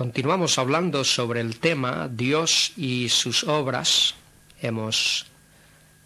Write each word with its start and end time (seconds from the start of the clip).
Continuamos 0.00 0.56
hablando 0.58 1.04
sobre 1.04 1.42
el 1.42 1.60
tema 1.60 2.08
Dios 2.10 2.72
y 2.74 3.10
sus 3.10 3.44
obras. 3.44 4.14
Hemos 4.62 5.26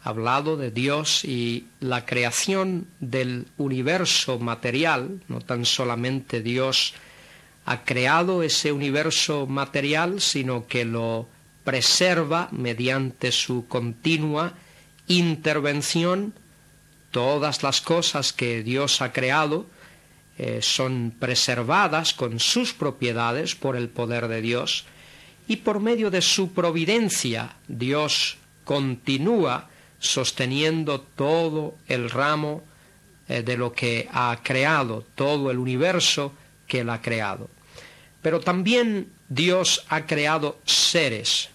hablado 0.02 0.56
de 0.56 0.72
Dios 0.72 1.24
y 1.24 1.68
la 1.78 2.04
creación 2.04 2.88
del 2.98 3.46
universo 3.56 4.40
material, 4.40 5.20
no 5.28 5.40
tan 5.40 5.64
solamente 5.64 6.42
Dios 6.42 6.94
ha 7.66 7.84
creado 7.84 8.42
ese 8.42 8.72
universo 8.72 9.46
material, 9.46 10.20
sino 10.20 10.66
que 10.66 10.84
lo 10.84 11.28
preserva 11.62 12.48
mediante 12.50 13.30
su 13.30 13.68
continua 13.68 14.54
intervención. 15.06 16.34
Todas 17.12 17.62
las 17.62 17.80
cosas 17.80 18.32
que 18.32 18.64
Dios 18.64 19.00
ha 19.02 19.12
creado 19.12 19.66
eh, 20.36 20.60
son 20.62 21.14
preservadas 21.18 22.12
con 22.12 22.40
sus 22.40 22.72
propiedades 22.72 23.54
por 23.54 23.76
el 23.76 23.88
poder 23.88 24.26
de 24.26 24.40
Dios 24.40 24.84
y 25.46 25.56
por 25.56 25.78
medio 25.78 26.10
de 26.10 26.22
su 26.22 26.52
providencia 26.52 27.56
Dios 27.68 28.38
continúa 28.64 29.68
sosteniendo 30.00 31.00
todo 31.00 31.76
el 31.86 32.10
ramo 32.10 32.64
eh, 33.28 33.42
de 33.42 33.56
lo 33.56 33.72
que 33.72 34.08
ha 34.12 34.36
creado, 34.42 35.06
todo 35.14 35.52
el 35.52 35.58
universo 35.58 36.32
que 36.66 36.80
él 36.80 36.90
ha 36.90 37.00
creado. 37.00 37.48
Pero 38.20 38.40
también 38.40 39.12
Dios 39.28 39.84
ha 39.88 40.04
creado 40.04 40.58
seres, 40.64 41.50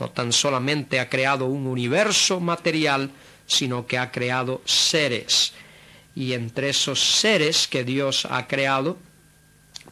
no 0.00 0.10
tan 0.10 0.32
solamente 0.32 0.98
ha 0.98 1.08
creado 1.08 1.46
un 1.46 1.68
universo 1.68 2.40
material, 2.40 3.10
sino 3.46 3.86
que 3.86 3.96
ha 3.96 4.10
creado 4.10 4.60
seres 4.64 5.52
y 6.14 6.32
entre 6.32 6.70
esos 6.70 7.00
seres 7.00 7.66
que 7.68 7.84
Dios 7.84 8.26
ha 8.30 8.46
creado, 8.46 8.98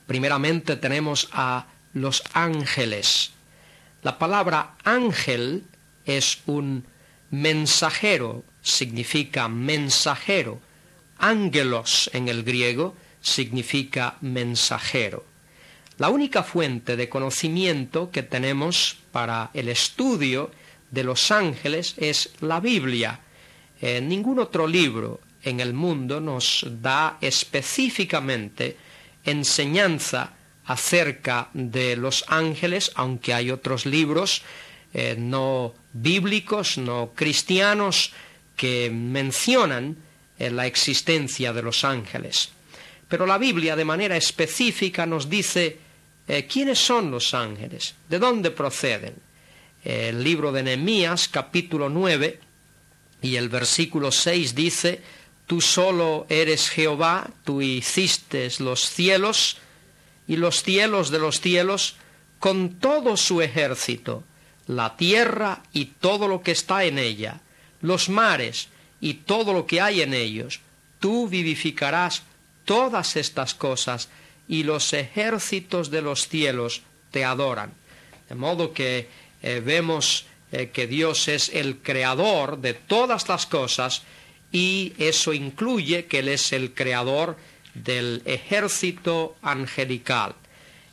primeramente 0.07 0.77
tenemos 0.77 1.29
a 1.33 1.67
los 1.95 2.23
ángeles. 2.33 3.33
La 4.03 4.19
palabra 4.19 4.77
ángel 4.85 5.65
es 6.05 6.39
un 6.47 6.85
mensajero, 7.31 8.45
significa 8.63 9.49
mensajero. 9.49 10.61
Ángelos 11.19 12.11
en 12.13 12.29
el 12.29 12.43
griego 12.43 12.97
significa 13.21 14.17
mensajero. 14.21 15.25
La 15.99 16.09
única 16.09 16.43
fuente 16.43 16.97
de 16.97 17.09
conocimiento 17.09 18.11
que 18.11 18.23
tenemos 18.23 18.97
para 19.13 19.51
el 19.55 19.69
estudio 19.69 20.51
de 20.91 21.05
los 21.05 21.31
ángeles 21.31 21.95
es 21.97 22.31
la 22.41 22.61
Biblia. 22.61 23.21
En 23.81 24.09
ningún 24.09 24.39
otro 24.39 24.67
libro 24.67 25.21
en 25.43 25.61
el 25.61 25.75
mundo 25.75 26.21
nos 26.21 26.67
da 26.81 27.19
específicamente 27.21 28.77
enseñanza 29.25 30.33
acerca 30.65 31.49
de 31.53 31.97
los 31.97 32.25
ángeles, 32.29 32.93
aunque 32.95 33.35
hay 33.35 33.51
otros 33.51 33.87
libros 33.87 34.43
eh, 34.95 35.17
no 35.19 35.75
bíblicos, 35.93 36.79
no 36.79 37.13
cristianos, 37.15 38.13
que 38.57 38.91
mencionan 38.91 39.97
eh, 40.39 40.51
la 40.51 40.67
existencia 40.67 41.53
de 41.53 41.63
los 41.63 41.85
ángeles. 41.85 42.51
Pero 43.09 43.27
la 43.27 43.39
Biblia 43.39 43.75
de 43.75 43.85
manera 43.85 44.17
específica 44.17 45.07
nos 45.07 45.29
dice 45.29 45.79
eh, 46.29 46.47
quiénes 46.47 46.79
son 46.79 47.11
los 47.11 47.35
ángeles, 47.35 47.95
de 48.09 48.19
dónde 48.19 48.51
proceden. 48.51 49.15
El 49.83 50.23
libro 50.23 50.53
de 50.53 50.63
Nehemías, 50.63 51.29
capítulo 51.29 51.89
9, 51.89 52.39
y 53.23 53.37
el 53.37 53.49
versículo 53.49 54.13
6 54.13 54.55
dice, 54.55 55.01
Tú 55.53 55.61
solo 55.61 56.25
eres 56.31 56.71
Jehová, 56.71 57.29
tú 57.45 57.61
hiciste 57.61 58.49
los 58.61 58.89
cielos 58.89 59.59
y 60.27 60.37
los 60.37 60.63
cielos 60.63 61.11
de 61.11 61.19
los 61.19 61.43
cielos 61.43 61.97
con 62.39 62.77
todo 62.77 63.19
su 63.19 63.43
ejército, 63.43 64.25
la 64.67 64.97
tierra 64.97 65.63
y 65.75 65.85
todo 66.01 66.27
lo 66.27 66.41
que 66.41 66.53
está 66.53 66.85
en 66.85 66.99
ella, 66.99 67.43
los 67.83 68.09
mares 68.09 68.69
y 68.99 69.13
todo 69.13 69.53
lo 69.53 69.67
que 69.67 69.83
hay 69.83 70.01
en 70.01 70.15
ellos. 70.15 70.61
Tú 71.01 71.29
vivificarás 71.29 72.23
todas 72.65 73.17
estas 73.17 73.53
cosas 73.53 74.09
y 74.49 74.63
los 74.63 74.95
ejércitos 74.95 75.91
de 75.91 76.01
los 76.01 76.29
cielos 76.29 76.81
te 77.11 77.27
adoran. 77.27 77.75
De 78.31 78.37
modo 78.37 78.73
que 78.73 79.07
eh, 79.43 79.61
vemos 79.63 80.25
eh, 80.51 80.71
que 80.73 80.87
Dios 80.87 81.29
es 81.29 81.51
el 81.51 81.77
creador 81.83 82.57
de 82.63 82.73
todas 82.73 83.29
las 83.29 83.45
cosas 83.45 84.03
y 84.53 84.93
eso 84.99 85.33
incluye 85.33 86.05
que 86.05 86.21
Él 86.21 86.29
es 86.29 86.53
el 86.53 86.75
creador 86.75 87.37
del 87.75 88.23
ejército 88.27 89.37
angelical. 89.43 90.35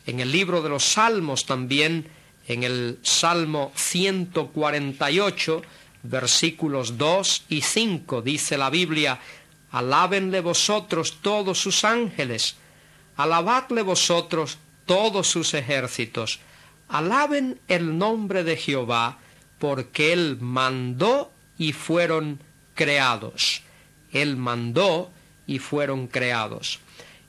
En 0.05 0.21
el 0.21 0.31
libro 0.31 0.61
de 0.61 0.69
los 0.69 0.85
Salmos 0.85 1.45
también, 1.45 2.07
en 2.47 2.63
el 2.63 2.97
Salmo 3.03 3.71
148, 3.75 5.61
versículos 6.03 6.97
2 6.97 7.43
y 7.49 7.61
5, 7.61 8.21
dice 8.21 8.57
la 8.57 8.69
Biblia, 8.69 9.19
Alábenle 9.71 10.41
vosotros 10.41 11.19
todos 11.21 11.59
sus 11.59 11.83
ángeles, 11.83 12.55
alabadle 13.17 13.83
vosotros 13.83 14.57
todos 14.85 15.27
sus 15.27 15.53
ejércitos, 15.53 16.39
alaben 16.87 17.59
el 17.67 17.97
nombre 17.97 18.43
de 18.43 18.57
Jehová, 18.57 19.19
porque 19.59 20.11
Él 20.13 20.37
mandó 20.39 21.31
y 21.59 21.73
fueron 21.73 22.39
creados. 22.79 23.61
Él 24.13 24.37
mandó 24.37 25.11
y 25.45 25.59
fueron 25.59 26.07
creados. 26.07 26.79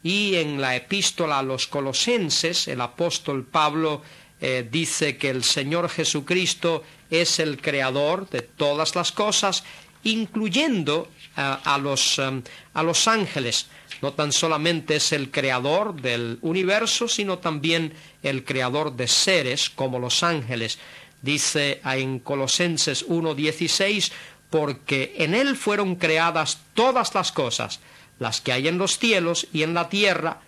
Y 0.01 0.37
en 0.37 0.61
la 0.61 0.77
epístola 0.77 1.41
a 1.41 1.43
los 1.43 1.67
colosenses, 1.67 2.69
el 2.69 2.81
apóstol 2.81 3.45
Pablo 3.45 4.01
eh, 4.41 4.65
dice 4.71 5.17
que 5.17 5.29
el 5.29 5.43
Señor 5.43 5.89
Jesucristo 5.89 6.85
es 7.11 7.41
el 7.41 7.61
creador 7.61 8.31
de 8.31 8.43
todas 8.43 8.95
las 8.95 9.11
cosas, 9.11 9.65
incluyendo 10.05 11.09
eh, 11.37 11.57
a, 11.65 11.79
los, 11.79 12.21
eh, 12.21 12.43
a 12.73 12.83
los 12.85 13.09
ángeles. 13.09 13.67
No 14.03 14.13
tan 14.13 14.31
solamente 14.31 14.97
es 14.97 15.11
el 15.11 15.33
creador 15.33 16.01
del 16.01 16.39
universo, 16.43 17.09
sino 17.09 17.39
también 17.39 17.93
el 18.23 18.45
creador 18.45 18.95
de 18.95 19.09
seres 19.09 19.69
como 19.69 19.99
los 19.99 20.23
ángeles. 20.23 20.79
Dice 21.21 21.81
en 21.85 22.21
Colosenses 22.21 23.07
1.16, 23.07 24.11
porque 24.51 25.15
en 25.19 25.35
él 25.35 25.57
fueron 25.57 25.97
creadas 25.97 26.59
todas 26.75 27.15
las 27.15 27.33
cosas, 27.33 27.81
las 28.19 28.41
que 28.41 28.53
hay 28.53 28.69
en 28.69 28.79
los 28.79 28.99
cielos 28.99 29.47
y 29.53 29.63
en 29.63 29.75
la 29.75 29.89
tierra, 29.89 30.41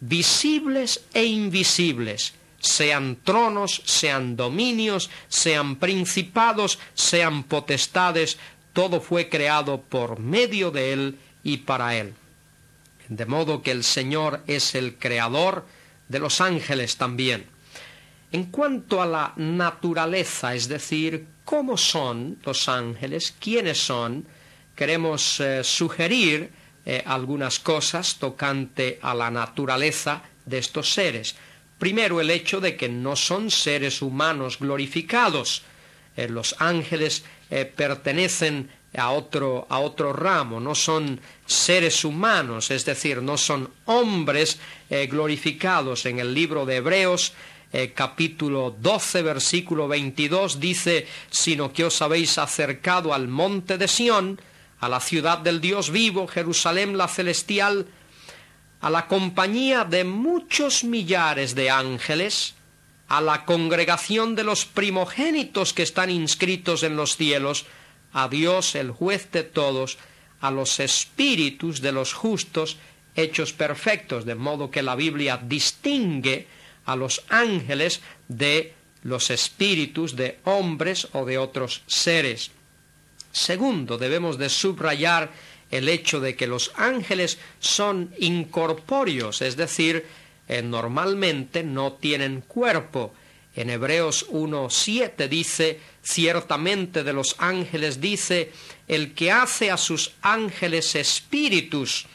visibles 0.00 1.04
e 1.12 1.24
invisibles, 1.24 2.34
sean 2.60 3.16
tronos, 3.22 3.82
sean 3.84 4.36
dominios, 4.36 5.10
sean 5.28 5.76
principados, 5.76 6.78
sean 6.94 7.42
potestades, 7.44 8.38
todo 8.72 9.00
fue 9.00 9.28
creado 9.28 9.80
por 9.80 10.20
medio 10.20 10.70
de 10.70 10.92
él 10.92 11.18
y 11.42 11.58
para 11.58 11.96
él. 11.96 12.14
De 13.08 13.26
modo 13.26 13.62
que 13.62 13.72
el 13.72 13.82
Señor 13.82 14.42
es 14.46 14.74
el 14.74 14.96
creador 14.96 15.66
de 16.08 16.20
los 16.20 16.40
ángeles 16.40 16.96
también. 16.96 17.46
En 18.30 18.44
cuanto 18.44 19.02
a 19.02 19.06
la 19.06 19.32
naturaleza, 19.36 20.54
es 20.54 20.68
decir, 20.68 21.26
cómo 21.50 21.76
son 21.76 22.38
los 22.44 22.68
ángeles, 22.68 23.34
quiénes 23.40 23.84
son, 23.84 24.24
queremos 24.76 25.40
eh, 25.40 25.64
sugerir 25.64 26.48
eh, 26.86 27.02
algunas 27.04 27.58
cosas 27.58 28.20
tocante 28.20 29.00
a 29.02 29.12
la 29.14 29.32
naturaleza 29.32 30.22
de 30.46 30.58
estos 30.58 30.92
seres. 30.92 31.34
Primero, 31.76 32.20
el 32.20 32.30
hecho 32.30 32.60
de 32.60 32.76
que 32.76 32.88
no 32.88 33.16
son 33.16 33.50
seres 33.50 34.00
humanos 34.00 34.60
glorificados. 34.60 35.64
Eh, 36.16 36.28
los 36.28 36.54
ángeles 36.60 37.24
pertenecen 37.74 38.70
a 38.96 39.10
otro, 39.10 39.66
a 39.70 39.80
otro 39.80 40.12
ramo, 40.12 40.60
no 40.60 40.76
son 40.76 41.20
seres 41.46 42.04
humanos, 42.04 42.70
es 42.70 42.84
decir, 42.84 43.22
no 43.22 43.36
son 43.36 43.68
hombres 43.86 44.60
glorificados. 44.88 46.06
En 46.06 46.20
el 46.20 46.32
libro 46.32 46.64
de 46.64 46.76
Hebreos 46.76 47.32
eh, 47.72 47.92
capítulo 47.94 48.74
12, 48.78 49.22
versículo 49.22 49.86
22, 49.86 50.58
dice, 50.58 51.06
sino 51.30 51.72
que 51.72 51.84
os 51.84 52.02
habéis 52.02 52.38
acercado 52.38 53.14
al 53.14 53.28
monte 53.28 53.78
de 53.78 53.86
Sión, 53.86 54.40
a 54.80 54.88
la 54.88 55.00
ciudad 55.00 55.38
del 55.38 55.60
Dios 55.60 55.90
vivo, 55.90 56.26
Jerusalén 56.26 56.96
la 56.96 57.06
celestial, 57.06 57.86
a 58.80 58.90
la 58.90 59.06
compañía 59.06 59.84
de 59.84 60.04
muchos 60.04 60.84
millares 60.84 61.54
de 61.54 61.70
ángeles, 61.70 62.54
a 63.08 63.20
la 63.20 63.44
congregación 63.44 64.34
de 64.34 64.44
los 64.44 64.64
primogénitos 64.64 65.72
que 65.72 65.82
están 65.82 66.10
inscritos 66.10 66.82
en 66.82 66.96
los 66.96 67.16
cielos, 67.16 67.66
a 68.12 68.28
Dios 68.28 68.74
el 68.74 68.90
juez 68.90 69.30
de 69.30 69.42
todos, 69.42 69.98
a 70.40 70.50
los 70.50 70.80
espíritus 70.80 71.82
de 71.82 71.92
los 71.92 72.14
justos 72.14 72.78
hechos 73.14 73.52
perfectos, 73.52 74.24
de 74.24 74.34
modo 74.34 74.70
que 74.70 74.82
la 74.82 74.96
Biblia 74.96 75.38
distingue 75.42 76.46
a 76.90 76.96
los 76.96 77.22
ángeles 77.28 78.00
de 78.28 78.74
los 79.02 79.30
espíritus 79.30 80.16
de 80.16 80.38
hombres 80.44 81.08
o 81.12 81.24
de 81.24 81.38
otros 81.38 81.82
seres. 81.86 82.50
Segundo, 83.32 83.96
debemos 83.96 84.38
de 84.38 84.48
subrayar 84.48 85.30
el 85.70 85.88
hecho 85.88 86.18
de 86.18 86.34
que 86.34 86.48
los 86.48 86.72
ángeles 86.74 87.38
son 87.60 88.12
incorpóreos, 88.18 89.40
es 89.40 89.56
decir, 89.56 90.04
eh, 90.48 90.62
normalmente 90.62 91.62
no 91.62 91.92
tienen 91.92 92.40
cuerpo. 92.40 93.14
En 93.54 93.70
Hebreos 93.70 94.26
1.7 94.30 95.28
dice, 95.28 95.78
ciertamente 96.02 97.04
de 97.04 97.12
los 97.12 97.36
ángeles 97.38 98.00
dice, 98.00 98.52
el 98.88 99.14
que 99.14 99.30
hace 99.30 99.70
a 99.70 99.76
sus 99.76 100.12
ángeles 100.22 100.96
espíritus 100.96 102.06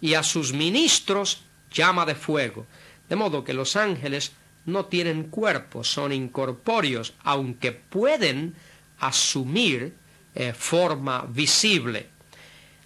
y 0.00 0.14
a 0.14 0.24
sus 0.24 0.52
ministros 0.52 1.42
llama 1.72 2.04
de 2.04 2.14
fuego. 2.16 2.66
De 3.08 3.16
modo 3.16 3.44
que 3.44 3.54
los 3.54 3.76
ángeles 3.76 4.32
no 4.66 4.86
tienen 4.86 5.24
cuerpo, 5.24 5.82
son 5.82 6.12
incorpóreos, 6.12 7.14
aunque 7.24 7.72
pueden 7.72 8.54
asumir 9.00 9.94
eh, 10.34 10.52
forma 10.52 11.24
visible. 11.28 12.06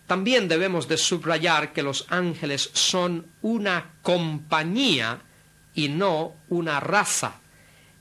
También 0.07 0.47
debemos 0.47 0.89
de 0.89 0.97
subrayar 0.97 1.73
que 1.73 1.83
los 1.83 2.07
ángeles 2.09 2.71
son 2.73 3.27
una 3.41 3.93
compañía 4.03 5.21
y 5.75 5.89
no 5.89 6.35
una 6.49 6.81
raza. 6.81 7.41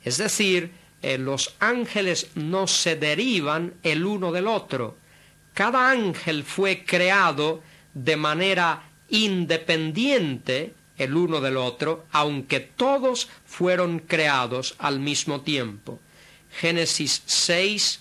Es 0.03 0.17
decir, 0.17 0.71
eh, 1.01 1.17
los 1.17 1.55
ángeles 1.59 2.31
no 2.35 2.67
se 2.67 2.95
derivan 2.95 3.73
el 3.81 4.05
uno 4.05 4.31
del 4.31 4.47
otro. 4.47 4.97
Cada 5.53 5.89
ángel 5.89 6.43
fue 6.43 6.83
creado 6.85 7.61
de 7.93 8.15
manera 8.15 8.89
independiente 9.09 10.75
el 11.03 11.15
uno 11.15 11.41
del 11.41 11.57
otro, 11.57 12.05
aunque 12.11 12.59
todos 12.59 13.27
fueron 13.45 13.99
creados 13.99 14.75
al 14.77 14.99
mismo 14.99 15.41
tiempo. 15.41 15.99
Génesis 16.51 17.23
6, 17.25 17.99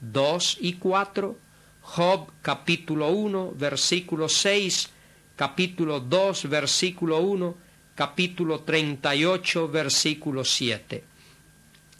2 0.00 0.58
y 0.60 0.74
4, 0.74 1.38
Job 1.80 2.30
capítulo 2.42 3.08
1, 3.08 3.52
versículo 3.56 4.28
6, 4.28 4.90
capítulo 5.36 6.00
2, 6.00 6.48
versículo 6.48 7.20
1, 7.20 7.56
capítulo 7.94 8.60
38, 8.60 9.68
versículo 9.68 10.44
7. 10.44 11.04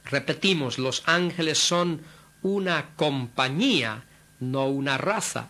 Repetimos, 0.04 0.78
los 0.78 1.02
ángeles 1.06 1.58
son 1.58 2.02
una 2.42 2.90
compañía, 2.96 4.04
no 4.40 4.66
una 4.66 4.98
raza. 4.98 5.48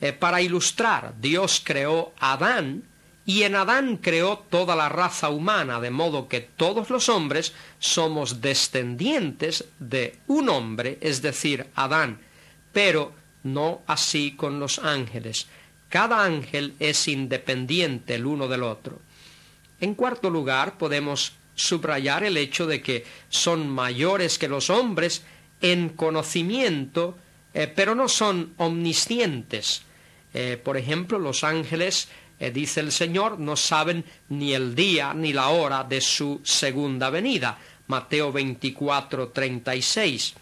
Eh, 0.00 0.12
para 0.12 0.40
ilustrar, 0.40 1.14
Dios 1.20 1.60
creó 1.62 2.12
a 2.18 2.32
Adán 2.32 2.84
y 3.24 3.44
en 3.44 3.54
Adán 3.54 3.98
creó 3.98 4.38
toda 4.50 4.74
la 4.74 4.88
raza 4.88 5.30
humana, 5.30 5.80
de 5.80 5.90
modo 5.90 6.28
que 6.28 6.40
todos 6.40 6.90
los 6.90 7.08
hombres 7.08 7.52
somos 7.78 8.40
descendientes 8.40 9.64
de 9.78 10.18
un 10.26 10.48
hombre, 10.48 10.98
es 11.00 11.22
decir, 11.22 11.66
Adán, 11.74 12.20
pero 12.72 13.12
no 13.44 13.82
así 13.86 14.32
con 14.32 14.58
los 14.58 14.80
ángeles. 14.80 15.46
Cada 15.88 16.24
ángel 16.24 16.74
es 16.80 17.06
independiente 17.06 18.16
el 18.16 18.26
uno 18.26 18.48
del 18.48 18.62
otro. 18.62 19.00
En 19.80 19.94
cuarto 19.94 20.30
lugar, 20.30 20.78
podemos 20.78 21.34
subrayar 21.54 22.24
el 22.24 22.36
hecho 22.36 22.66
de 22.66 22.82
que 22.82 23.04
son 23.28 23.68
mayores 23.68 24.38
que 24.38 24.48
los 24.48 24.70
hombres 24.70 25.22
en 25.60 25.90
conocimiento, 25.90 27.18
eh, 27.54 27.72
pero 27.74 27.94
no 27.94 28.08
son 28.08 28.54
omniscientes. 28.56 29.82
Eh, 30.34 30.58
por 30.62 30.76
ejemplo, 30.76 31.18
los 31.18 31.44
ángeles 31.44 32.08
eh, 32.42 32.50
dice 32.50 32.80
el 32.80 32.90
Señor, 32.90 33.38
no 33.38 33.54
saben 33.54 34.04
ni 34.30 34.52
el 34.52 34.74
día 34.74 35.14
ni 35.14 35.32
la 35.32 35.50
hora 35.50 35.84
de 35.84 36.00
su 36.00 36.40
segunda 36.42 37.08
venida. 37.08 37.56
Mateo 37.86 38.32
24, 38.32 39.28
36. 39.28 40.34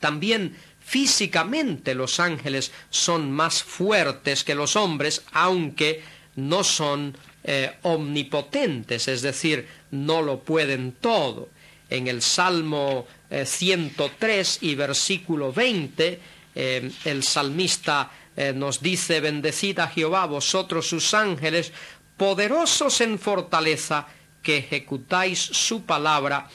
También 0.00 0.56
físicamente 0.80 1.94
los 1.94 2.18
ángeles 2.18 2.72
son 2.90 3.30
más 3.30 3.62
fuertes 3.62 4.42
que 4.42 4.56
los 4.56 4.74
hombres, 4.74 5.22
aunque 5.30 6.02
no 6.34 6.64
son 6.64 7.16
eh, 7.44 7.76
omnipotentes, 7.82 9.06
es 9.06 9.22
decir, 9.22 9.68
no 9.92 10.20
lo 10.20 10.40
pueden 10.40 10.96
todo. 11.00 11.48
En 11.90 12.08
el 12.08 12.22
Salmo 12.22 13.06
103 13.30 14.56
eh, 14.56 14.66
y 14.66 14.74
versículo 14.74 15.52
20, 15.52 16.20
el 16.56 17.22
salmista 17.22 18.10
eh, 18.36 18.52
nos 18.52 18.80
dice, 18.80 19.20
bendecid 19.20 19.78
a 19.78 19.88
Jehová 19.88 20.26
vosotros 20.26 20.88
sus 20.88 21.14
ángeles, 21.14 21.72
poderosos 22.16 23.00
en 23.00 23.18
fortaleza, 23.18 24.06
que 24.42 24.58
ejecutáis 24.58 25.38
su 25.38 25.84
palabra, 25.84 26.48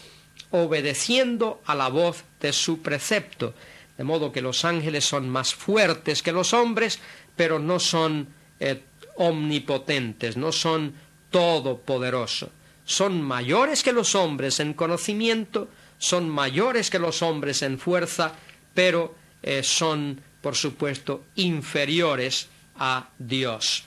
obedeciendo 0.52 1.62
a 1.66 1.76
la 1.76 1.90
voz 1.90 2.24
de 2.40 2.54
su 2.54 2.82
precepto. 2.82 3.54
De 3.98 4.04
modo 4.04 4.32
que 4.32 4.42
los 4.42 4.64
ángeles 4.64 5.06
son 5.06 5.28
más 5.28 5.54
fuertes 5.54 6.24
que 6.24 6.32
los 6.32 6.54
hombres, 6.54 7.00
pero 7.36 7.60
no 7.60 7.80
son 7.80 8.28
eh, 8.60 8.84
omnipotentes, 9.16 10.38
no 10.38 10.52
son 10.52 10.94
todopoderosos. 11.30 12.50
Son 12.86 13.22
mayores 13.22 13.84
que 13.84 13.92
los 13.92 14.16
hombres 14.16 14.60
en 14.60 14.74
conocimiento, 14.74 15.68
son 15.98 16.30
mayores 16.30 16.90
que 16.90 17.00
los 17.00 17.22
hombres 17.22 17.62
en 17.62 17.78
fuerza, 17.78 18.34
pero 18.74 19.16
eh, 19.44 19.62
son 19.64 20.22
por 20.42 20.56
supuesto, 20.56 21.26
inferiores 21.36 22.48
a 22.78 23.10
Dios. 23.18 23.84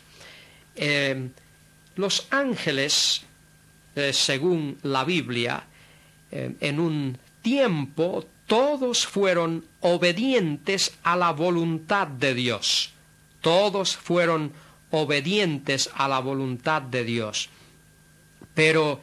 Eh, 0.77 1.29
los 1.97 2.27
ángeles, 2.31 3.23
eh, 3.97 4.13
según 4.13 4.79
la 4.83 5.05
Biblia, 5.05 5.65
eh, 6.31 6.55
en 6.61 6.81
un 6.81 7.19
tiempo 7.43 8.27
todos 8.47 9.07
fueron 9.07 9.65
obedientes 9.81 10.93
a 11.03 11.17
la 11.17 11.33
voluntad 11.33 12.07
de 12.07 12.35
Dios. 12.35 12.93
Todos 13.41 13.97
fueron 13.97 14.53
obedientes 14.91 15.91
a 15.95 16.07
la 16.07 16.21
voluntad 16.21 16.83
de 16.83 17.05
Dios. 17.05 17.49
Pero 18.55 19.01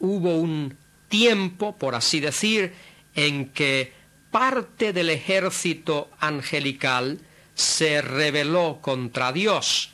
hubo 0.00 0.36
un 0.36 0.76
tiempo, 1.08 1.76
por 1.76 1.94
así 1.94 2.20
decir, 2.20 2.72
en 3.14 3.50
que 3.50 3.92
parte 4.30 4.92
del 4.92 5.10
ejército 5.10 6.10
angelical 6.20 7.18
se 7.54 8.02
rebeló 8.02 8.78
contra 8.80 9.32
Dios. 9.32 9.92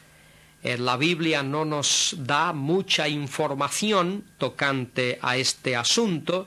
la 0.62 0.96
Biblia 0.96 1.42
no 1.42 1.64
nos 1.64 2.16
da 2.18 2.52
mucha 2.54 3.06
información 3.06 4.24
tocante 4.38 5.18
a 5.20 5.36
este 5.36 5.76
asunto, 5.76 6.46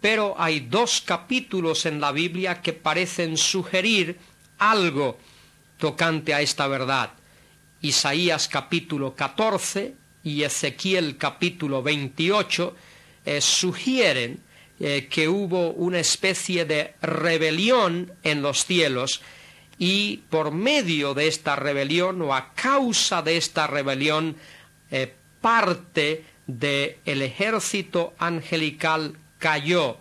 pero 0.00 0.34
hay 0.36 0.60
dos 0.60 1.00
capítulos 1.00 1.86
en 1.86 2.00
la 2.00 2.10
Biblia 2.10 2.60
que 2.60 2.72
parecen 2.72 3.36
sugerir 3.36 4.18
algo 4.58 5.18
tocante 5.78 6.34
a 6.34 6.40
esta 6.40 6.66
verdad. 6.66 7.10
Isaías 7.80 8.48
capítulo 8.48 9.14
14 9.14 9.94
y 10.24 10.42
Ezequiel 10.42 11.16
capítulo 11.16 11.82
28 11.82 12.76
eh, 13.24 13.40
sugieren 13.40 14.40
eh, 14.84 15.06
que 15.08 15.28
hubo 15.28 15.70
una 15.70 16.00
especie 16.00 16.64
de 16.64 16.96
rebelión 17.00 18.14
en 18.24 18.42
los 18.42 18.66
cielos 18.66 19.22
y 19.78 20.24
por 20.28 20.50
medio 20.50 21.14
de 21.14 21.28
esta 21.28 21.54
rebelión 21.54 22.20
o 22.20 22.34
a 22.34 22.52
causa 22.52 23.22
de 23.22 23.36
esta 23.36 23.68
rebelión 23.68 24.34
eh, 24.90 25.14
parte 25.40 26.24
del 26.48 26.96
el 27.04 27.22
ejército 27.22 28.12
angelical 28.18 29.16
cayó 29.38 29.98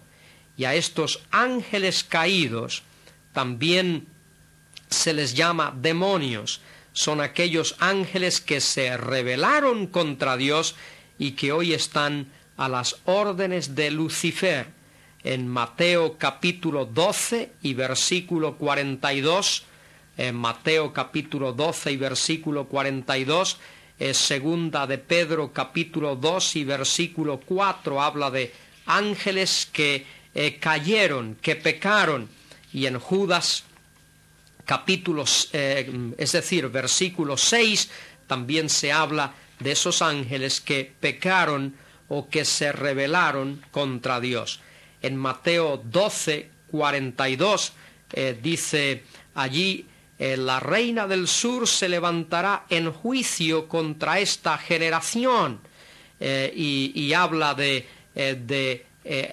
y 0.58 0.66
a 0.66 0.74
estos 0.74 1.22
ángeles 1.30 2.04
caídos 2.04 2.82
también 3.34 4.08
se 4.90 5.14
les 5.14 5.36
llama 5.36 5.78
demonios. 5.80 6.60
Son 6.92 7.22
aquellos 7.22 7.76
ángeles 7.78 8.42
que 8.42 8.60
se 8.60 8.98
rebelaron 8.98 9.86
contra 9.86 10.38
Dios 10.38 10.76
y 11.20 11.34
que 11.34 11.52
hoy 11.52 11.74
están 11.74 12.32
a 12.62 12.70
las 12.70 12.98
órdenes 13.06 13.74
de 13.74 13.90
Lucifer 13.90 14.68
en 15.24 15.48
Mateo 15.48 16.20
capítulo 16.20 16.86
12 16.86 17.54
y 17.64 17.74
versículo 17.74 18.56
42, 18.56 19.64
en 20.16 20.36
Mateo 20.36 20.94
capítulo 20.94 21.54
12 21.54 21.92
y 21.92 21.98
versículo 21.98 22.68
42, 22.68 23.58
es 23.98 24.16
segunda 24.16 24.86
de 24.86 25.00
Pedro 25.00 25.52
capítulo 25.52 26.16
2 26.16 26.56
y 26.58 26.64
versículo 26.64 27.40
4 27.40 28.00
habla 28.00 28.30
de 28.30 28.54
ángeles 28.86 29.68
que 29.74 30.06
eh, 30.36 30.58
cayeron, 30.60 31.38
que 31.42 31.56
pecaron, 31.56 32.30
y 32.72 32.86
en 32.86 33.00
Judas 33.00 33.64
capítulos, 34.66 35.50
eh, 35.54 36.14
es 36.16 36.32
decir, 36.32 36.68
versículo 36.70 37.38
6, 37.38 37.90
también 38.28 38.70
se 38.70 38.92
habla 38.92 39.34
de 39.60 39.72
esos 39.72 40.04
ángeles 40.04 40.62
que 40.62 40.94
pecaron 41.00 41.74
o 42.14 42.28
que 42.28 42.44
se 42.44 42.74
rebelaron 42.74 43.64
contra 43.72 44.20
Dios. 44.20 44.60
En 45.02 45.16
Mateo 45.16 45.82
12, 45.82 46.50
42 46.68 47.74
eh, 48.12 48.38
dice 48.42 49.04
allí, 49.34 49.86
eh, 50.20 50.36
la 50.36 50.60
reina 50.60 51.08
del 51.08 51.30
sur 51.30 51.70
se 51.70 51.88
levantará 51.88 52.66
en 52.70 52.92
juicio 52.92 53.70
contra 53.70 54.20
esta 54.20 54.58
generación 54.58 55.62
eh, 56.20 56.52
y, 56.54 57.14
habla 57.14 57.56
de, 57.56 57.88
de 58.14 58.86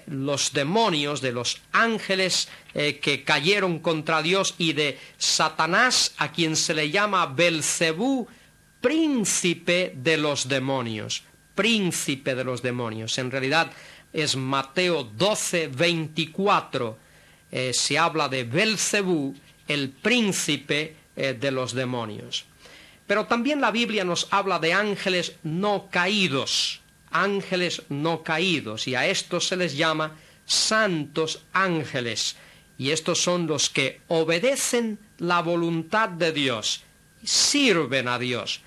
los 0.07 0.53
demonios, 0.53 1.19
de 1.19 1.33
los 1.33 1.61
ángeles 1.73 2.47
que 2.73 3.23
cayeron 3.25 3.79
contra 3.79 4.23
Dios 4.23 4.55
y 4.57 4.73
de 4.73 4.97
Satanás, 5.17 6.15
a 6.17 6.31
quien 6.31 6.55
se 6.55 6.73
le 6.73 6.89
llama 6.89 7.27
Belcebú, 7.27 8.27
príncipe 8.81 9.93
de 9.95 10.17
los 10.17 10.47
demonios, 10.47 11.23
príncipe 11.59 12.35
de 12.35 12.45
los 12.45 12.61
demonios. 12.61 13.17
En 13.17 13.29
realidad 13.29 13.69
es 14.13 14.37
Mateo 14.37 15.03
12, 15.03 15.67
24. 15.67 16.97
Eh, 17.51 17.73
se 17.73 17.97
habla 17.97 18.29
de 18.29 18.45
Belcebú, 18.45 19.35
el 19.67 19.89
príncipe 19.89 20.95
eh, 21.17 21.33
de 21.33 21.51
los 21.51 21.73
demonios. 21.73 22.45
Pero 23.05 23.25
también 23.25 23.59
la 23.59 23.71
Biblia 23.71 24.05
nos 24.05 24.29
habla 24.31 24.57
de 24.59 24.71
ángeles 24.71 25.35
no 25.43 25.89
caídos, 25.91 26.79
ángeles 27.11 27.81
no 27.89 28.23
caídos, 28.23 28.87
y 28.87 28.95
a 28.95 29.07
estos 29.07 29.49
se 29.49 29.57
les 29.57 29.75
llama 29.75 30.15
santos 30.45 31.43
ángeles, 31.51 32.37
y 32.77 32.91
estos 32.91 33.21
son 33.21 33.47
los 33.47 33.69
que 33.69 33.99
obedecen 34.07 34.97
la 35.17 35.41
voluntad 35.41 36.07
de 36.07 36.31
Dios, 36.31 36.83
sirven 37.21 38.07
a 38.07 38.17
Dios. 38.17 38.61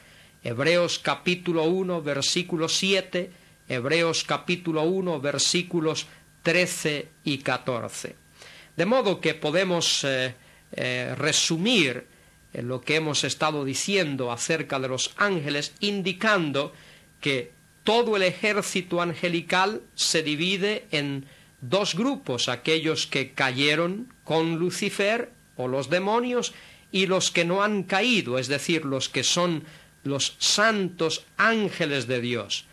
Hebreos 0.44 0.98
capítulo 0.98 1.64
1, 1.64 2.02
versículo 2.02 2.68
7, 2.68 3.30
Hebreos 3.68 4.24
capítulo 4.24 4.82
1, 4.82 5.20
versículos 5.20 6.06
13 6.42 7.08
y 7.22 7.38
14. 7.38 8.16
De 8.76 8.86
modo 8.86 9.20
que 9.20 9.34
podemos 9.34 10.02
eh, 10.02 10.34
eh, 10.72 11.14
resumir 11.16 12.06
eh, 12.52 12.62
lo 12.62 12.80
que 12.80 12.96
hemos 12.96 13.22
estado 13.22 13.64
diciendo 13.64 14.32
acerca 14.32 14.80
de 14.80 14.88
los 14.88 15.12
ángeles, 15.16 15.74
indicando 15.78 16.72
que 17.20 17.52
todo 17.84 18.16
el 18.16 18.24
ejército 18.24 19.00
angelical 19.00 19.82
se 19.94 20.24
divide 20.24 20.86
en 20.90 21.26
dos 21.60 21.94
grupos, 21.94 22.48
aquellos 22.48 23.06
que 23.06 23.30
cayeron 23.30 24.12
con 24.24 24.56
Lucifer 24.56 25.30
o 25.56 25.68
los 25.68 25.88
demonios 25.88 26.52
y 26.90 27.06
los 27.06 27.30
que 27.30 27.44
no 27.44 27.62
han 27.62 27.84
caído, 27.84 28.38
es 28.38 28.48
decir, 28.48 28.84
los 28.84 29.08
que 29.08 29.22
son 29.22 29.64
los 30.04 30.36
santos 30.38 31.24
ángeles 31.36 32.06
de 32.06 32.20
Dios. 32.20 32.64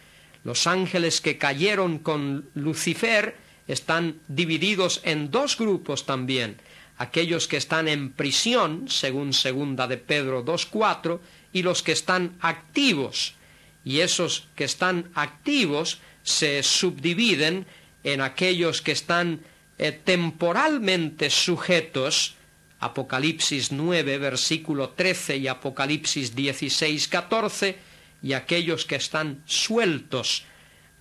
Los 0.43 0.67
ángeles 0.67 1.21
que 1.21 1.37
cayeron 1.37 1.99
con 1.99 2.49
Lucifer 2.53 3.35
están 3.67 4.19
divididos 4.27 5.01
en 5.03 5.29
dos 5.29 5.57
grupos 5.57 6.05
también, 6.05 6.57
aquellos 6.97 7.47
que 7.47 7.57
están 7.57 7.87
en 7.87 8.11
prisión, 8.11 8.89
según 8.89 9.33
segunda 9.33 9.87
de 9.87 9.97
Pedro 9.97 10.43
2.4, 10.43 11.19
y 11.53 11.61
los 11.61 11.83
que 11.83 11.91
están 11.91 12.35
activos. 12.41 13.35
Y 13.83 13.99
esos 13.99 14.47
que 14.55 14.63
están 14.63 15.09
activos 15.13 15.99
se 16.23 16.63
subdividen 16.63 17.65
en 18.03 18.21
aquellos 18.21 18.81
que 18.81 18.91
están 18.91 19.41
eh, 19.77 19.91
temporalmente 19.91 21.29
sujetos 21.29 22.35
Apocalipsis 22.79 23.71
9, 23.71 24.17
versículo 24.17 24.89
13 24.89 25.37
y 25.37 25.47
Apocalipsis 25.47 26.35
16, 26.35 27.07
14, 27.07 27.77
y 28.21 28.33
aquellos 28.33 28.85
que 28.85 28.95
están 28.95 29.41
sueltos 29.45 30.45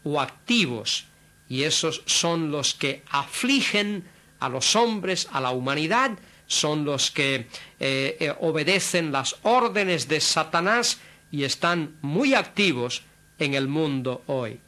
o 0.05 0.21
activos, 0.21 1.07
y 1.49 1.63
esos 1.63 2.03
son 2.07 2.51
los 2.51 2.75
que 2.75 3.03
afligen 3.11 4.05
a 4.41 4.49
los 4.49 4.77
hombres, 4.77 5.29
a 5.33 5.41
la 5.41 5.51
humanidad, 5.51 6.19
son 6.47 6.85
los 6.85 7.11
que 7.11 7.47
eh, 7.79 8.17
eh, 8.19 8.35
obedecen 8.41 9.13
las 9.13 9.37
órdenes 9.43 10.09
de 10.09 10.21
Satanás 10.21 10.99
y 11.31 11.45
están 11.45 11.97
muy 12.01 12.35
activos 12.35 13.03
en 13.39 13.55
el 13.55 13.69
mundo 13.69 14.23
hoy. 14.27 14.61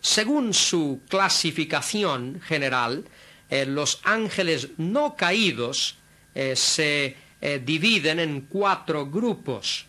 Según 0.00 0.54
su 0.54 1.00
clasificación 1.08 2.40
general, 2.40 3.04
eh, 3.50 3.66
los 3.66 4.00
ángeles 4.02 4.68
no 4.76 5.14
caídos 5.16 5.96
eh, 6.34 6.56
se 6.56 7.16
eh, 7.40 7.62
dividen 7.64 8.20
en 8.20 8.42
cuatro 8.42 9.06
grupos. 9.06 9.86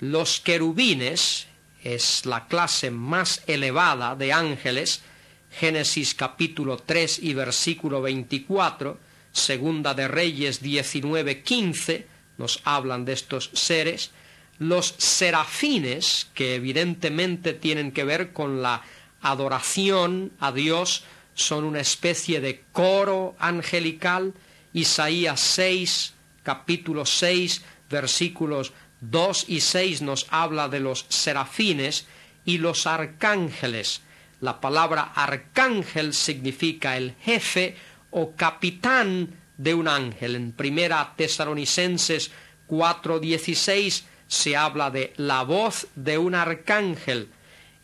Los 0.00 0.40
querubines 0.40 1.46
es 1.82 2.24
la 2.24 2.46
clase 2.46 2.90
más 2.90 3.42
elevada 3.46 4.16
de 4.16 4.32
ángeles, 4.32 5.02
Génesis 5.50 6.14
capítulo 6.14 6.78
3 6.78 7.20
y 7.22 7.34
versículo 7.34 8.02
24, 8.02 8.98
Segunda 9.32 9.94
de 9.94 10.08
Reyes 10.08 10.60
19, 10.60 11.42
15, 11.42 12.06
nos 12.38 12.60
hablan 12.64 13.04
de 13.04 13.12
estos 13.12 13.50
seres, 13.52 14.10
los 14.58 14.94
serafines, 14.98 16.28
que 16.34 16.54
evidentemente 16.54 17.52
tienen 17.52 17.92
que 17.92 18.04
ver 18.04 18.32
con 18.32 18.62
la 18.62 18.82
adoración 19.20 20.32
a 20.40 20.52
Dios, 20.52 21.04
son 21.34 21.64
una 21.64 21.80
especie 21.80 22.40
de 22.40 22.64
coro 22.72 23.36
angelical. 23.38 24.34
Isaías 24.72 25.40
6, 25.40 26.14
capítulo 26.42 27.04
6, 27.06 27.62
versículos 27.90 28.72
2 29.00 29.44
y 29.48 29.60
6 29.60 30.02
nos 30.02 30.26
habla 30.30 30.68
de 30.68 30.80
los 30.80 31.06
serafines 31.08 32.06
y 32.44 32.58
los 32.58 32.86
arcángeles. 32.86 34.02
La 34.40 34.60
palabra 34.60 35.12
arcángel 35.14 36.14
significa 36.14 36.96
el 36.96 37.14
jefe 37.20 37.76
o 38.10 38.34
capitán 38.34 39.30
de 39.56 39.74
un 39.74 39.88
ángel. 39.88 40.36
En 40.36 40.52
primera 40.52 41.14
Tesalonicenses 41.16 42.30
4:16 42.68 44.04
se 44.26 44.56
habla 44.56 44.90
de 44.90 45.12
la 45.16 45.42
voz 45.42 45.86
de 45.94 46.18
un 46.18 46.34
arcángel. 46.34 47.28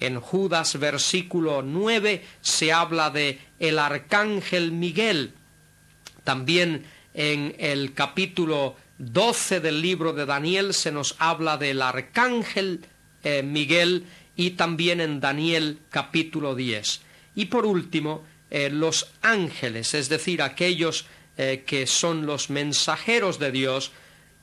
En 0.01 0.19
Judas 0.19 0.79
versículo 0.79 1.63
9 1.63 2.25
se 2.41 2.73
habla 2.73 3.11
de 3.11 3.39
el 3.59 3.79
arcángel 3.79 4.73
Miguel. 4.73 5.35
También 6.25 6.87
en 7.15 7.55
el 7.59 7.95
capítulo 7.95 8.77
12 8.99 9.61
del 9.61 9.81
libro 9.81 10.13
de 10.13 10.27
Daniel 10.27 10.75
se 10.75 10.93
nos 10.93 11.17
habla 11.19 11.57
del 11.57 11.83
arcángel 11.83 12.81
eh, 13.23 13.43
Miguel 13.43 14.07
y 14.37 14.51
también 14.51 15.01
en 15.01 15.21
Daniel 15.21 15.79
capítulo 15.91 16.55
10. 16.55 17.01
Y 17.35 17.47
por 17.47 17.67
último, 17.67 18.25
eh, 18.51 18.71
los 18.71 19.13
ángeles, 19.23 19.95
es 19.95 20.09
decir, 20.09 20.43
aquellos 20.43 21.07
eh, 21.37 21.65
que 21.67 21.87
son 21.87 22.27
los 22.27 22.51
mensajeros 22.51 23.39
de 23.39 23.53
Dios 23.53 23.93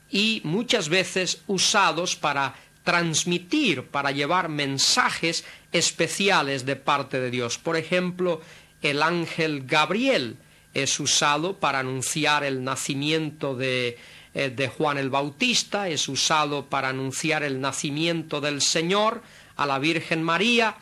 y 0.10 0.42
muchas 0.44 0.90
veces 0.90 1.42
usados 1.48 2.16
para 2.16 2.56
transmitir, 2.88 3.84
para 3.84 4.12
llevar 4.12 4.48
mensajes 4.48 5.44
especiales 5.74 6.65
de 6.65 6.77
parte 6.77 7.20
de 7.20 7.29
Dios. 7.29 7.58
Por 7.58 7.75
ejemplo, 7.75 8.39
el 8.82 9.03
ángel 9.03 9.65
Gabriel 9.65 10.38
es 10.74 10.98
usado 10.98 11.58
para 11.58 11.79
anunciar 11.79 12.46
el 12.46 12.63
nacimiento 12.63 13.58
de, 13.58 13.98
eh, 14.34 14.50
de 14.56 14.70
Juan 14.70 14.98
el 14.98 15.10
Bautista, 15.10 15.89
es 15.89 16.08
usado 16.08 16.67
para 16.67 16.88
anunciar 16.88 17.44
el 17.44 17.60
nacimiento 17.60 18.39
del 18.39 18.62
Señor 18.62 19.22
a 19.58 19.65
la 19.65 19.79
Virgen 19.79 20.24
María, 20.24 20.77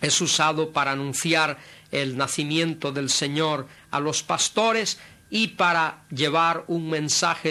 es 0.00 0.20
usado 0.20 0.72
para 0.72 0.90
anunciar 0.90 1.58
el 1.92 2.16
nacimiento 2.16 2.90
del 2.90 3.08
Señor 3.08 3.68
a 3.92 4.00
los 4.00 4.24
pastores 4.24 4.98
y 5.30 5.46
para 5.46 6.02
llevar 6.10 6.64
un 6.66 6.90
mensaje 6.90 7.50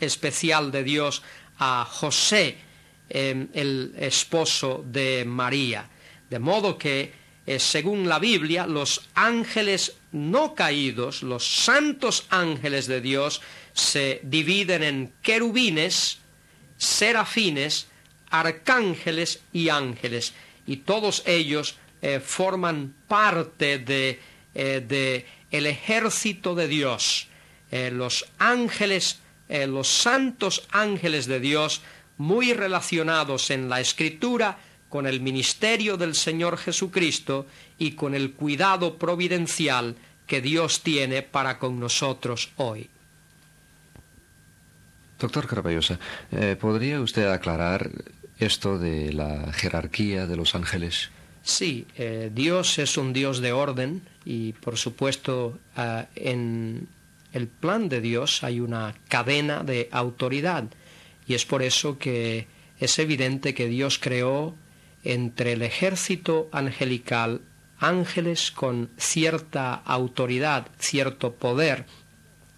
especial 0.00 0.72
de 0.72 0.82
Dios 0.82 1.22
a 1.60 1.86
José, 1.88 2.58
Em, 3.10 3.48
el 3.52 3.94
esposo 3.98 4.82
de 4.86 5.26
María. 5.26 5.90
De 6.30 6.38
modo 6.38 6.78
que, 6.78 7.12
eh, 7.46 7.58
según 7.58 8.08
la 8.08 8.18
Biblia, 8.18 8.66
los 8.66 9.10
ángeles 9.14 9.96
no 10.12 10.54
caídos, 10.54 11.22
los 11.22 11.46
santos 11.46 12.26
ángeles 12.30 12.86
de 12.86 13.02
Dios, 13.02 13.42
se 13.74 14.20
dividen 14.22 14.82
en 14.82 15.12
querubines, 15.20 16.18
serafines, 16.78 17.88
arcángeles 18.30 19.42
y 19.52 19.68
ángeles, 19.68 20.32
y 20.66 20.78
todos 20.78 21.22
ellos 21.26 21.76
eh, 22.00 22.20
forman 22.20 22.94
parte 23.06 23.78
de, 23.78 24.18
eh, 24.54 24.82
de, 24.86 25.26
el 25.50 25.66
ejército 25.66 26.54
de 26.54 26.68
Dios. 26.68 27.28
los 27.70 28.24
ángeles, 28.38 29.18
los 29.48 29.88
santos 29.88 30.62
ángeles 30.70 31.26
de 31.26 31.40
Dios 31.40 31.82
muy 32.18 32.52
relacionados 32.52 33.50
en 33.50 33.68
la 33.68 33.80
Escritura 33.80 34.58
con 34.88 35.06
el 35.06 35.20
ministerio 35.20 35.96
del 35.96 36.14
Señor 36.14 36.56
Jesucristo 36.56 37.46
y 37.78 37.92
con 37.92 38.14
el 38.14 38.32
cuidado 38.32 38.96
providencial 38.96 39.96
que 40.26 40.40
Dios 40.40 40.82
tiene 40.82 41.22
para 41.22 41.58
con 41.58 41.80
nosotros 41.80 42.52
hoy. 42.56 42.88
Doctor 45.18 45.46
Caraballosa, 45.46 45.98
eh, 46.32 46.56
¿podría 46.60 47.00
usted 47.00 47.26
aclarar 47.26 47.90
esto 48.38 48.78
de 48.78 49.12
la 49.12 49.52
jerarquía 49.52 50.26
de 50.26 50.36
los 50.36 50.54
ángeles? 50.54 51.10
Sí, 51.42 51.86
eh, 51.96 52.30
Dios 52.32 52.78
es 52.78 52.96
un 52.96 53.12
Dios 53.12 53.40
de 53.40 53.52
orden 53.52 54.02
y 54.24 54.52
por 54.54 54.76
supuesto 54.78 55.58
ah, 55.76 56.06
en 56.14 56.88
el 57.32 57.48
plan 57.48 57.88
de 57.88 58.00
Dios 58.00 58.42
hay 58.44 58.60
una 58.60 58.94
cadena 59.08 59.62
de 59.62 59.88
autoridad 59.92 60.64
y 61.26 61.34
es 61.34 61.44
por 61.44 61.62
eso 61.62 61.98
que 61.98 62.46
es 62.78 62.98
evidente 62.98 63.54
que 63.54 63.68
Dios 63.68 63.98
creó 63.98 64.54
entre 65.02 65.52
el 65.52 65.62
ejército 65.62 66.48
angelical 66.52 67.42
ángeles 67.78 68.50
con 68.50 68.90
cierta 68.96 69.74
autoridad, 69.74 70.68
cierto 70.78 71.34
poder, 71.34 71.86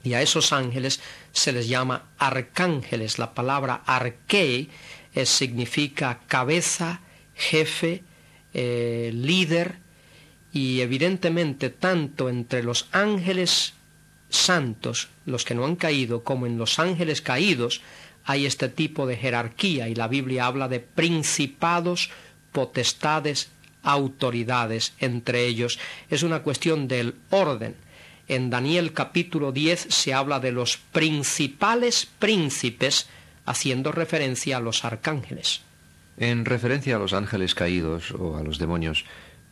y 0.04 0.14
a 0.14 0.22
esos 0.22 0.52
ángeles 0.52 1.00
se 1.32 1.52
les 1.52 1.68
llama 1.68 2.04
arcángeles. 2.18 3.18
La 3.18 3.34
palabra 3.34 3.82
arqué 3.86 4.68
significa 5.24 6.20
cabeza, 6.28 7.00
jefe, 7.34 8.04
eh, 8.54 9.10
líder, 9.12 9.78
y 10.52 10.80
evidentemente 10.80 11.70
tanto 11.70 12.28
entre 12.28 12.62
los 12.62 12.88
ángeles 12.92 13.74
santos, 14.28 15.08
los 15.24 15.44
que 15.44 15.54
no 15.54 15.64
han 15.64 15.76
caído, 15.76 16.22
como 16.22 16.46
en 16.46 16.56
los 16.56 16.78
ángeles 16.78 17.20
caídos, 17.20 17.82
hay 18.26 18.44
este 18.44 18.68
tipo 18.68 19.06
de 19.06 19.16
jerarquía 19.16 19.88
y 19.88 19.94
la 19.94 20.08
Biblia 20.08 20.46
habla 20.46 20.68
de 20.68 20.80
principados, 20.80 22.10
potestades, 22.52 23.50
autoridades 23.82 24.92
entre 24.98 25.46
ellos. 25.46 25.78
Es 26.10 26.22
una 26.22 26.40
cuestión 26.42 26.88
del 26.88 27.14
orden. 27.30 27.76
En 28.28 28.50
Daniel 28.50 28.92
capítulo 28.92 29.52
10 29.52 29.86
se 29.88 30.12
habla 30.12 30.40
de 30.40 30.50
los 30.50 30.76
principales 30.76 32.08
príncipes, 32.18 33.08
haciendo 33.44 33.92
referencia 33.92 34.56
a 34.56 34.60
los 34.60 34.84
arcángeles. 34.84 35.62
En 36.18 36.44
referencia 36.44 36.96
a 36.96 36.98
los 36.98 37.12
ángeles 37.12 37.54
caídos 37.54 38.10
o 38.10 38.36
a 38.36 38.42
los 38.42 38.58
demonios, 38.58 39.04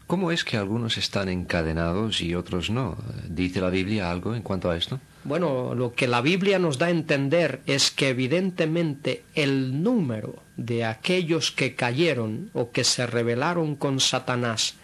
¿Cómo 0.07 0.31
es 0.31 0.45
que 0.45 0.59
algunos 0.59 0.99
están 0.99 1.31
encadenados 1.31 2.21
y 2.21 2.35
otros 2.35 2.69
no? 2.69 2.99
¿Dice 3.27 3.61
la 3.61 3.71
Biblia 3.71 4.11
algo 4.11 4.35
en 4.35 4.43
cuanto 4.43 4.71
a 4.71 4.77
esto? 4.77 5.01
Bueno, 5.25 5.75
lo 5.75 5.95
que 5.95 6.07
la 6.07 6.21
Biblia 6.21 6.59
nos 6.59 6.77
da 6.77 6.87
a 6.87 6.91
entender 6.91 7.63
es 7.65 7.91
que 7.91 8.11
evidentemente 8.11 9.25
el 9.35 9.83
número 9.83 10.43
de 10.59 10.85
aquellos 10.85 11.51
que 11.51 11.75
cayeron 11.75 12.51
o 12.53 12.73
que 12.73 12.85
se 12.85 13.07
rebelaron 13.07 13.75
con 13.75 14.01
Satanás 14.01 14.75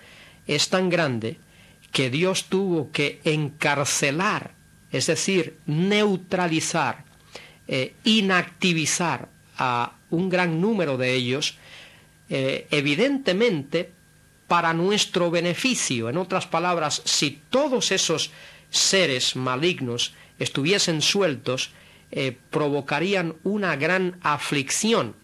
es 0.47 0.70
tan 0.70 0.88
grande 0.88 1.37
que 1.92 2.09
Dios 2.09 2.44
tuvo 2.44 2.90
que 2.90 3.20
encarcelar, 3.25 4.54
es 4.90 5.06
decir, 5.06 5.59
neutralizar, 5.66 7.04
eh, 7.68 7.92
inactivizar 8.04 9.28
a 9.59 9.92
un 10.09 10.30
gran 10.30 10.59
número 10.59 10.97
de 10.97 11.14
ellos, 11.14 11.59
eh, 12.30 12.66
evidentemente 12.70 13.92
para 14.49 14.73
nuestro 14.73 15.30
beneficio. 15.30 16.09
En 16.09 16.16
otras 16.16 16.47
palabras, 16.47 17.02
si 17.04 17.42
todos 17.50 17.92
esos 17.92 18.30
seres 18.70 19.37
malignos 19.37 20.14
estuviesen 20.40 21.02
sueltos, 21.02 21.70
eh, 22.11 22.37
provocarían 22.50 23.37
una 23.44 23.76
gran 23.76 24.18
aflicción 24.23 25.14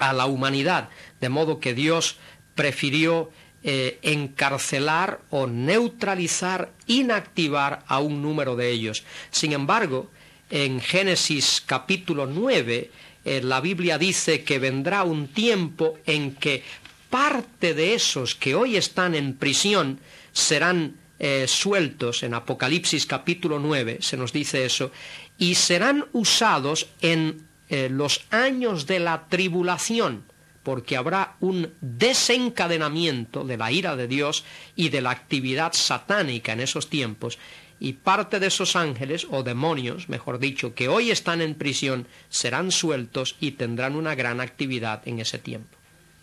a 0.00 0.14
la 0.14 0.24
humanidad, 0.24 0.88
de 1.20 1.28
modo 1.28 1.60
que 1.60 1.74
Dios 1.74 2.16
prefirió 2.54 3.30
eh, 3.62 3.98
encarcelar 4.02 5.20
o 5.30 5.46
neutralizar, 5.46 6.72
inactivar 6.86 7.84
a 7.86 7.98
un 7.98 8.22
número 8.22 8.56
de 8.56 8.70
ellos. 8.70 9.04
Sin 9.30 9.52
embargo, 9.52 10.10
en 10.48 10.80
Génesis 10.80 11.62
capítulo 11.66 12.26
9, 12.26 12.90
eh, 13.24 13.40
la 13.42 13.60
Biblia 13.60 13.98
dice 13.98 14.44
que 14.44 14.58
vendrá 14.58 15.02
un 15.02 15.28
tiempo 15.28 15.98
en 16.06 16.36
que 16.36 16.62
parte 17.10 17.74
de 17.74 17.94
esos 17.94 18.34
que 18.34 18.54
hoy 18.54 18.76
están 18.76 19.14
en 19.14 19.34
prisión 19.34 20.00
serán 20.32 20.96
eh, 21.18 21.46
sueltos 21.48 22.22
en 22.22 22.34
Apocalipsis 22.34 23.06
capítulo 23.06 23.58
9, 23.58 23.98
se 24.00 24.16
nos 24.16 24.32
dice 24.32 24.64
eso, 24.64 24.92
y 25.36 25.56
serán 25.56 26.06
usados 26.12 26.88
en 27.00 27.42
eh, 27.68 27.88
los 27.90 28.24
años 28.30 28.86
de 28.86 29.00
la 29.00 29.26
tribulación, 29.28 30.24
porque 30.62 30.96
habrá 30.96 31.36
un 31.40 31.72
desencadenamiento 31.80 33.44
de 33.44 33.56
la 33.56 33.72
ira 33.72 33.96
de 33.96 34.06
Dios 34.06 34.44
y 34.76 34.90
de 34.90 35.00
la 35.00 35.10
actividad 35.10 35.72
satánica 35.72 36.52
en 36.52 36.60
esos 36.60 36.88
tiempos, 36.88 37.38
y 37.80 37.94
parte 37.94 38.40
de 38.40 38.48
esos 38.48 38.76
ángeles, 38.76 39.26
o 39.30 39.42
demonios, 39.42 40.08
mejor 40.08 40.38
dicho, 40.38 40.74
que 40.74 40.88
hoy 40.88 41.10
están 41.10 41.40
en 41.40 41.54
prisión, 41.54 42.06
serán 42.28 42.72
sueltos 42.72 43.36
y 43.40 43.52
tendrán 43.52 43.94
una 43.96 44.14
gran 44.14 44.40
actividad 44.40 45.06
en 45.06 45.20
ese 45.20 45.38
tiempo. 45.38 45.76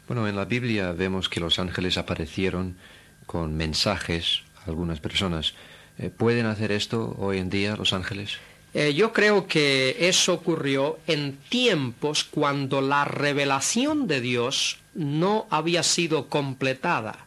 Bueno, 0.07 0.27
en 0.27 0.35
la 0.35 0.45
Biblia 0.45 0.91
vemos 0.91 1.29
que 1.29 1.39
los 1.39 1.57
ángeles 1.57 1.97
aparecieron 1.97 2.77
con 3.25 3.55
mensajes 3.55 4.43
algunas 4.65 4.99
personas. 4.99 5.53
Eh, 5.97 6.09
¿Pueden 6.09 6.45
hacer 6.45 6.71
esto 6.71 7.15
hoy 7.19 7.37
en 7.37 7.49
día 7.49 7.75
los 7.75 7.93
ángeles? 7.93 8.37
Eh, 8.73 8.93
yo 8.93 9.13
creo 9.13 9.47
que 9.47 9.95
eso 10.09 10.33
ocurrió 10.33 10.99
en 11.07 11.37
tiempos 11.49 12.25
cuando 12.25 12.81
la 12.81 13.05
revelación 13.05 14.05
de 14.05 14.19
Dios 14.19 14.79
no 14.93 15.47
había 15.49 15.81
sido 15.81 16.27
completada, 16.27 17.25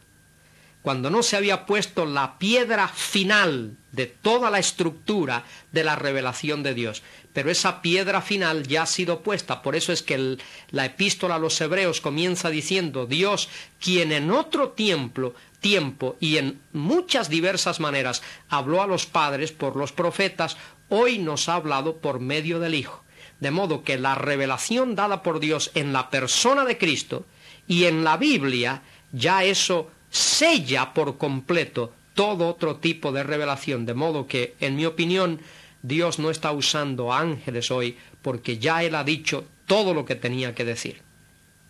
cuando 0.83 1.09
no 1.09 1.23
se 1.23 1.37
había 1.37 1.65
puesto 1.65 2.05
la 2.05 2.37
piedra 2.37 2.87
final 2.87 3.77
de 3.91 4.05
toda 4.05 4.51
la 4.51 4.59
estructura 4.59 5.43
de 5.71 5.83
la 5.83 5.95
revelación 5.95 6.61
de 6.61 6.75
Dios 6.75 7.01
pero 7.33 7.51
esa 7.51 7.81
piedra 7.81 8.21
final 8.21 8.67
ya 8.67 8.83
ha 8.83 8.85
sido 8.85 9.21
puesta. 9.21 9.61
Por 9.61 9.75
eso 9.75 9.93
es 9.93 10.01
que 10.01 10.37
la 10.71 10.85
epístola 10.85 11.35
a 11.35 11.39
los 11.39 11.59
hebreos 11.61 12.01
comienza 12.01 12.49
diciendo, 12.49 13.05
Dios, 13.05 13.49
quien 13.79 14.11
en 14.11 14.31
otro 14.31 14.69
tiempo, 14.69 15.33
tiempo 15.59 16.15
y 16.19 16.37
en 16.37 16.59
muchas 16.73 17.29
diversas 17.29 17.79
maneras 17.79 18.21
habló 18.49 18.81
a 18.81 18.87
los 18.87 19.05
padres 19.05 19.51
por 19.51 19.75
los 19.75 19.91
profetas, 19.91 20.57
hoy 20.89 21.19
nos 21.19 21.49
ha 21.49 21.55
hablado 21.55 21.97
por 21.97 22.19
medio 22.19 22.59
del 22.59 22.75
Hijo. 22.75 23.03
De 23.39 23.51
modo 23.51 23.83
que 23.83 23.97
la 23.97 24.15
revelación 24.15 24.95
dada 24.95 25.23
por 25.23 25.39
Dios 25.39 25.71
en 25.75 25.93
la 25.93 26.09
persona 26.09 26.65
de 26.65 26.77
Cristo 26.77 27.25
y 27.67 27.85
en 27.85 28.03
la 28.03 28.17
Biblia, 28.17 28.81
ya 29.11 29.43
eso 29.43 29.89
sella 30.09 30.93
por 30.93 31.17
completo 31.17 31.93
todo 32.15 32.49
otro 32.49 32.77
tipo 32.77 33.13
de 33.13 33.23
revelación. 33.23 33.85
De 33.85 33.93
modo 33.93 34.27
que, 34.27 34.55
en 34.59 34.75
mi 34.75 34.85
opinión, 34.85 35.39
Dios 35.81 36.19
no 36.19 36.29
está 36.29 36.51
usando 36.51 37.13
ángeles 37.13 37.71
hoy 37.71 37.97
porque 38.21 38.57
ya 38.57 38.83
Él 38.83 38.95
ha 38.95 39.03
dicho 39.03 39.45
todo 39.65 39.93
lo 39.93 40.05
que 40.05 40.15
tenía 40.15 40.53
que 40.55 40.65
decir. 40.65 41.01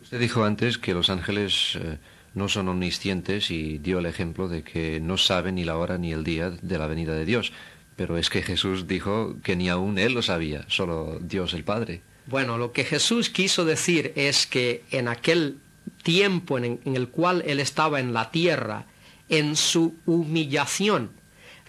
Usted 0.02 0.20
dijo 0.20 0.44
antes 0.44 0.78
que 0.78 0.94
los 0.94 1.10
ángeles 1.10 1.78
eh, 1.80 1.98
no 2.34 2.48
son 2.50 2.70
omniscientes 2.70 3.52
y 3.52 3.78
dio 3.78 4.00
el 4.00 4.06
ejemplo 4.06 4.48
de 4.48 4.64
que 4.64 5.00
no 5.00 5.18
saben 5.18 5.56
ni 5.56 5.66
la 5.66 5.78
hora 5.78 5.98
ni 5.98 6.12
el 6.14 6.24
día 6.24 6.50
de 6.50 6.78
la 6.78 6.88
venida 6.88 7.14
de 7.14 7.26
Dios. 7.26 7.52
Pero 7.96 8.18
es 8.18 8.30
que 8.30 8.42
Jesús 8.42 8.88
dijo 8.88 9.36
que 9.44 9.56
ni 9.56 9.70
aún 9.70 9.98
Él 9.98 10.14
lo 10.14 10.22
sabía, 10.22 10.66
solo 10.70 11.20
Dios 11.22 11.54
el 11.54 11.66
Padre. 11.66 12.02
Bueno, 12.28 12.58
lo 12.58 12.72
que 12.72 12.86
Jesús 12.86 13.30
quiso 13.30 13.66
decir 13.66 14.14
es 14.16 14.48
que 14.48 14.84
en 14.92 15.08
aquel 15.08 15.58
tiempo 16.04 16.58
en 16.58 16.80
el 16.86 17.10
cual 17.10 17.44
Él 17.46 17.60
estaba 17.60 18.00
en 18.00 18.14
la 18.14 18.32
tierra, 18.32 18.86
en 19.28 19.56
su 19.56 19.96
humillación, 20.06 21.12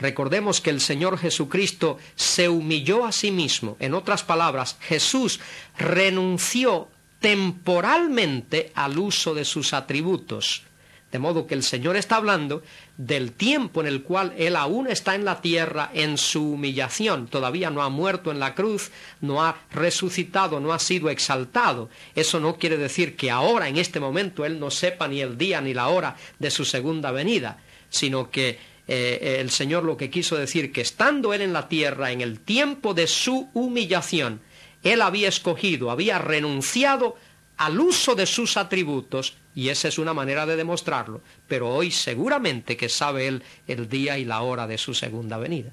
Recordemos 0.00 0.60
que 0.60 0.70
el 0.70 0.80
Señor 0.80 1.18
Jesucristo 1.18 1.98
se 2.16 2.48
humilló 2.48 3.04
a 3.04 3.12
sí 3.12 3.30
mismo. 3.30 3.76
En 3.80 3.94
otras 3.94 4.24
palabras, 4.24 4.78
Jesús 4.80 5.40
renunció 5.76 6.88
temporalmente 7.20 8.72
al 8.74 8.98
uso 8.98 9.34
de 9.34 9.44
sus 9.44 9.74
atributos. 9.74 10.64
De 11.12 11.18
modo 11.18 11.46
que 11.46 11.54
el 11.54 11.64
Señor 11.64 11.96
está 11.96 12.16
hablando 12.16 12.62
del 12.96 13.32
tiempo 13.32 13.80
en 13.80 13.88
el 13.88 14.02
cual 14.02 14.32
Él 14.38 14.54
aún 14.54 14.86
está 14.86 15.16
en 15.16 15.24
la 15.24 15.40
tierra 15.40 15.90
en 15.92 16.16
su 16.16 16.52
humillación. 16.52 17.26
Todavía 17.26 17.68
no 17.68 17.82
ha 17.82 17.88
muerto 17.88 18.30
en 18.30 18.38
la 18.38 18.54
cruz, 18.54 18.92
no 19.20 19.42
ha 19.42 19.58
resucitado, 19.72 20.60
no 20.60 20.72
ha 20.72 20.78
sido 20.78 21.10
exaltado. 21.10 21.90
Eso 22.14 22.38
no 22.38 22.56
quiere 22.56 22.76
decir 22.76 23.16
que 23.16 23.30
ahora, 23.30 23.68
en 23.68 23.76
este 23.76 23.98
momento, 23.98 24.46
Él 24.46 24.60
no 24.60 24.70
sepa 24.70 25.08
ni 25.08 25.20
el 25.20 25.36
día 25.36 25.60
ni 25.60 25.74
la 25.74 25.88
hora 25.88 26.16
de 26.38 26.50
su 26.52 26.64
segunda 26.64 27.10
venida, 27.10 27.58
sino 27.88 28.30
que 28.30 28.69
eh, 28.92 29.38
el 29.38 29.50
Señor 29.50 29.84
lo 29.84 29.96
que 29.96 30.10
quiso 30.10 30.36
decir 30.36 30.72
que 30.72 30.80
estando 30.80 31.32
Él 31.32 31.42
en 31.42 31.52
la 31.52 31.68
tierra 31.68 32.10
en 32.10 32.20
el 32.20 32.40
tiempo 32.40 32.92
de 32.92 33.06
su 33.06 33.48
humillación, 33.54 34.40
Él 34.82 35.00
había 35.00 35.28
escogido, 35.28 35.92
había 35.92 36.18
renunciado 36.18 37.14
al 37.56 37.78
uso 37.78 38.16
de 38.16 38.26
sus 38.26 38.56
atributos, 38.56 39.36
y 39.54 39.68
esa 39.68 39.86
es 39.86 39.98
una 39.98 40.12
manera 40.12 40.44
de 40.44 40.56
demostrarlo, 40.56 41.22
pero 41.46 41.68
hoy 41.68 41.92
seguramente 41.92 42.76
que 42.76 42.88
sabe 42.88 43.28
Él 43.28 43.44
el 43.68 43.88
día 43.88 44.18
y 44.18 44.24
la 44.24 44.42
hora 44.42 44.66
de 44.66 44.76
su 44.76 44.92
segunda 44.92 45.38
venida. 45.38 45.70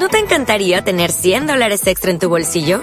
¿No 0.00 0.08
te 0.08 0.18
encantaría 0.18 0.82
tener 0.82 1.12
100 1.12 1.46
dólares 1.46 1.86
extra 1.86 2.10
en 2.10 2.18
tu 2.18 2.30
bolsillo? 2.30 2.82